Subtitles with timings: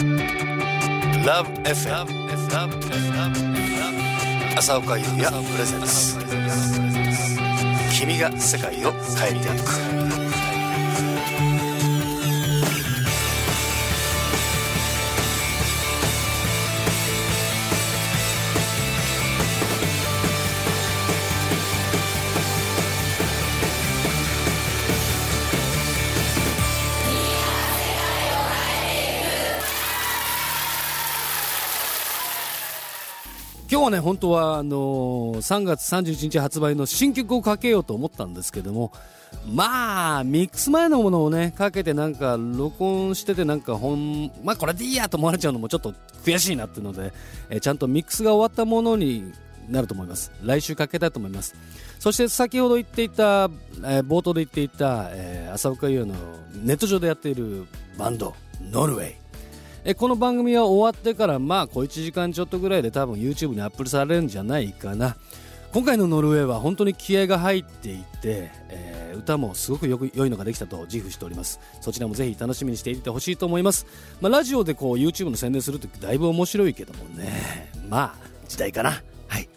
[0.00, 2.06] ラブ f m
[4.56, 6.18] 朝岡優也プレゼンス
[7.98, 10.29] 君が世界を変えていく
[33.80, 38.92] 今日はね、本当はあのー、3月31日発売の新曲をかけようと思ったんですけども、
[39.50, 45.94] まあ、ミックス前のものをね、かけてなんか、録音しててなんか本、まあこれでいいやと思われちゃうのもちょっと
[46.26, 47.14] 悔しいなっていうので、
[47.48, 49.32] えー、ちゃんとミックスが終わったものに
[49.70, 50.30] なると思います。
[50.44, 51.54] 来週かけたいと思います。
[52.00, 53.48] そして先ほど言っていた、
[53.82, 56.16] えー、冒頭で言っていた、えー、浅岡優の
[56.52, 59.19] ネット上でやっているバンド、ノルウェイ。
[59.84, 65.16] えこの番組は終わってからまあ小1時間ちょっとぐらいで多分 YouTube にアップされるんじゃないかな。
[65.72, 71.60] 今回のノルウェーは本当に気合が入っていて、えー、歌もすごくよく良いのができたと自負しております。
[71.80, 73.86] そちらもぜひ楽しみにしていてほしいと思います、
[74.20, 77.70] まあ、ラジオでこう YouTube の宣伝するとだいぶ面白いけどもね。
[77.88, 79.00] まあ時代かな。
[79.28, 79.48] はい。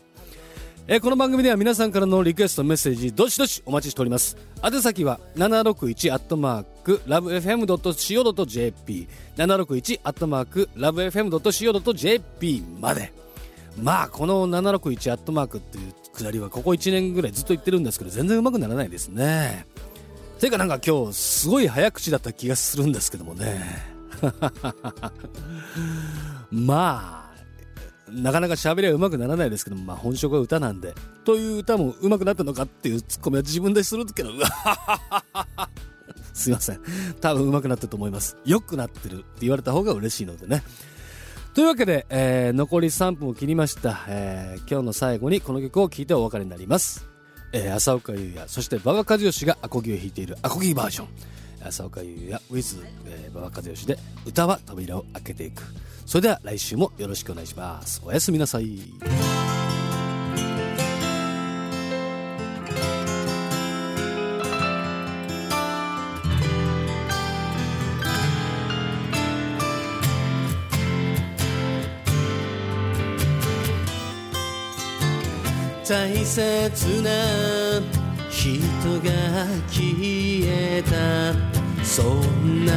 [0.85, 4.35] えー、この番組では皆さんからのリクエストメッセージどしどしお待ちしております。
[4.61, 13.13] 宛先は761アットマークラブ FM.co.jp 761アットマークラブ FM.co.jp まで。
[13.81, 19.65] まあこの761アットマークっていうくだりはここ1年ぐらいずっと言ってるんですけど全然うまくならないですね。
[20.41, 23.63] ていうかなんか今日すごい早口だった気がするんですけどもね。
[26.51, 27.22] まあ
[28.13, 30.93] なかなか喋りは上手くならないですけども、まあ、本職は歌なんで。
[31.23, 35.69] という歌も上手くなったのかっていうツッコミは自分でするけど、うわ
[36.33, 36.79] すいません。
[37.21, 38.37] 多分上手くなってると思います。
[38.45, 40.63] 良くなってるって言われた方が嬉しいのでね。
[41.53, 47.07] というわけで、えー、残り3分を切りました、えー、今日の最後にこの曲を聴いてお別れになります。
[47.51, 51.07] えー、浅岡優也、そして馬場和義がアコギを弾いているアコギバージョン。
[51.63, 52.83] 浅岡優也 with、
[53.31, 55.63] 馬場和義で歌は扉を開けていく。
[56.05, 58.79] それでは来週もよろしくお願いしますおやすみなさい
[75.85, 78.02] 大切な
[78.43, 78.59] 人
[78.99, 79.09] が
[79.69, 80.91] 消えた。
[81.81, 82.73] そんな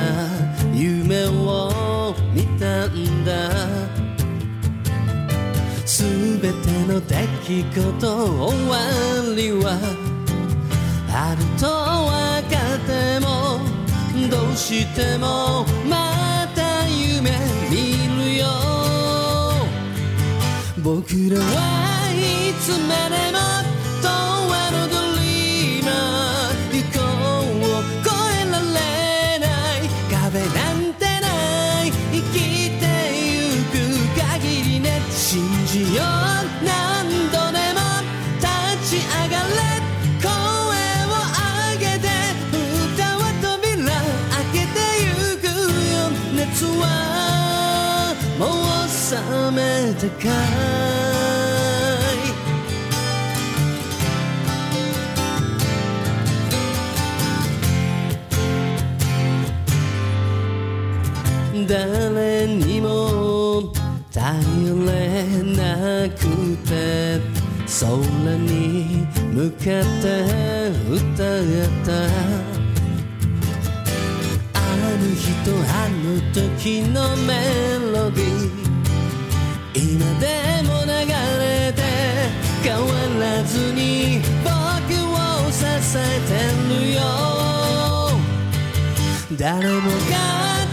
[0.72, 3.32] 夢を見たんだ。
[5.84, 6.47] 全て
[6.87, 8.78] の出来事終わ
[9.37, 9.77] りは
[11.10, 12.15] あると分
[12.48, 13.27] かっても。
[14.31, 17.33] どうしてもまた夢
[17.69, 17.75] 見
[18.25, 18.47] るよ。
[20.81, 23.56] 僕らはいつまでも
[49.56, 50.28] めたか
[61.55, 61.66] い。
[61.66, 63.72] 誰にも
[64.12, 64.22] 頼
[64.84, 64.93] れ
[65.56, 66.21] なく
[66.69, 66.71] て
[67.81, 67.87] 空
[68.37, 69.62] に向かっ
[70.03, 70.05] て
[70.87, 71.89] 歌った。
[74.55, 74.61] あ
[75.00, 76.97] る日とあの時の
[77.27, 77.28] メ
[77.93, 78.66] ロディー。
[79.78, 81.82] 今でも流れて
[82.62, 82.87] 変わ
[83.20, 84.48] らずに僕
[85.12, 85.64] を支
[85.98, 86.32] えて
[86.75, 87.00] るよ。
[89.36, 90.66] 誰もが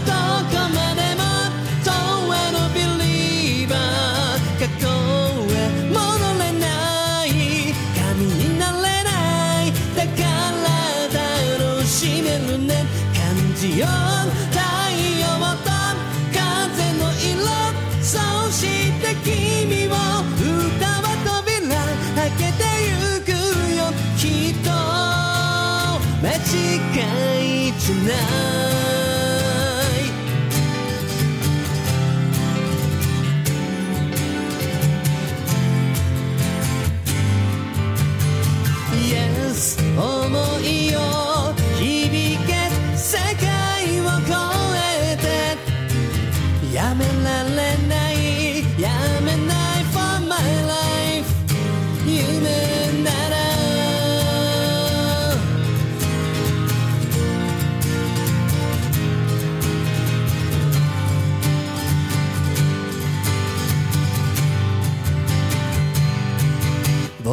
[28.04, 28.53] now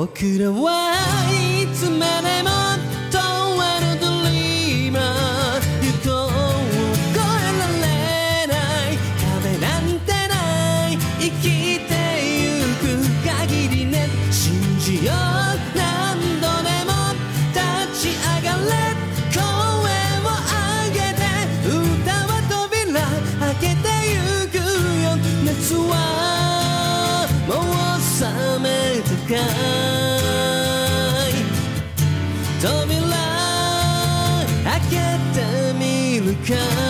[0.02, 0.98] 僕らは
[1.30, 2.50] いつまでも
[3.12, 6.34] 永遠のドリーマー行こう
[7.14, 8.52] 越えられな
[8.90, 11.46] い壁なんてない生き
[11.86, 11.94] て
[12.26, 14.10] ゆく限りね。
[14.32, 15.16] 信じよう。
[15.78, 16.90] 何度でも
[17.54, 17.62] 立
[18.02, 18.74] ち上がれ。
[19.30, 21.22] 声を上げて。
[21.62, 21.70] 歌
[22.26, 23.06] は扉
[23.40, 24.58] 開けてゆく
[25.04, 25.14] よ。
[25.46, 25.94] 夏は
[27.48, 28.26] もう冷
[28.64, 28.66] め
[29.04, 29.81] たか
[32.62, 32.70] 扉
[34.64, 34.96] 開け
[35.34, 36.81] てみるか